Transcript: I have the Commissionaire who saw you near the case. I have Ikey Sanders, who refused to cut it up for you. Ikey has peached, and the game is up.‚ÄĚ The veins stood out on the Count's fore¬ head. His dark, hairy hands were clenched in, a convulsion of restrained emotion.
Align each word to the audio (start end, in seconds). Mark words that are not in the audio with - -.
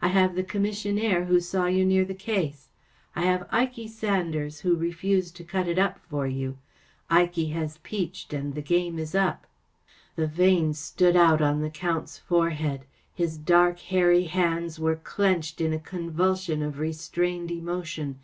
I 0.00 0.08
have 0.08 0.34
the 0.36 0.42
Commissionaire 0.42 1.26
who 1.26 1.38
saw 1.38 1.66
you 1.66 1.84
near 1.84 2.06
the 2.06 2.14
case. 2.14 2.70
I 3.14 3.24
have 3.26 3.46
Ikey 3.52 3.88
Sanders, 3.88 4.60
who 4.60 4.74
refused 4.74 5.36
to 5.36 5.44
cut 5.44 5.68
it 5.68 5.78
up 5.78 5.98
for 6.08 6.26
you. 6.26 6.56
Ikey 7.10 7.48
has 7.50 7.76
peached, 7.82 8.32
and 8.32 8.54
the 8.54 8.62
game 8.62 8.98
is 8.98 9.14
up.‚ÄĚ 9.14 10.16
The 10.16 10.26
veins 10.28 10.78
stood 10.78 11.14
out 11.14 11.42
on 11.42 11.60
the 11.60 11.68
Count's 11.68 12.18
fore¬ 12.26 12.52
head. 12.52 12.86
His 13.12 13.36
dark, 13.36 13.78
hairy 13.80 14.24
hands 14.24 14.78
were 14.80 14.96
clenched 14.96 15.60
in, 15.60 15.74
a 15.74 15.78
convulsion 15.78 16.62
of 16.62 16.78
restrained 16.78 17.50
emotion. 17.50 18.20